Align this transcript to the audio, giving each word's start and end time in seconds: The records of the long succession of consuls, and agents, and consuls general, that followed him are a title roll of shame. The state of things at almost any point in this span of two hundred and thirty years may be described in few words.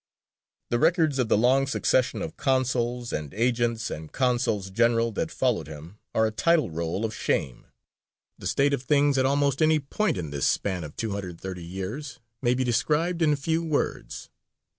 The 0.71 0.79
records 0.79 1.19
of 1.19 1.29
the 1.29 1.37
long 1.37 1.67
succession 1.67 2.23
of 2.23 2.35
consuls, 2.35 3.13
and 3.13 3.31
agents, 3.35 3.91
and 3.91 4.11
consuls 4.11 4.71
general, 4.71 5.11
that 5.11 5.29
followed 5.29 5.67
him 5.67 5.99
are 6.15 6.25
a 6.25 6.31
title 6.31 6.71
roll 6.71 7.05
of 7.05 7.13
shame. 7.13 7.67
The 8.39 8.47
state 8.47 8.73
of 8.73 8.81
things 8.81 9.19
at 9.19 9.27
almost 9.27 9.61
any 9.61 9.77
point 9.79 10.17
in 10.17 10.31
this 10.31 10.47
span 10.47 10.83
of 10.83 10.95
two 10.95 11.11
hundred 11.11 11.29
and 11.29 11.41
thirty 11.41 11.63
years 11.63 12.19
may 12.41 12.55
be 12.55 12.63
described 12.63 13.21
in 13.21 13.35
few 13.35 13.63
words. 13.63 14.31